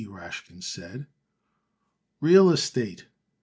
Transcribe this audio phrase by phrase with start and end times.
[0.03, 1.05] Rashkin said.
[2.21, 3.05] "Real estate!"